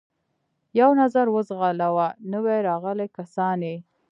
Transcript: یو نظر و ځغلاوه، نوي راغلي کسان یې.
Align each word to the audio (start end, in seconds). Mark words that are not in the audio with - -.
یو 0.79 0.89
نظر 1.01 1.25
و 1.29 1.37
ځغلاوه، 1.49 2.07
نوي 2.33 2.57
راغلي 2.67 3.07
کسان 3.17 3.59
یې. 3.69 3.77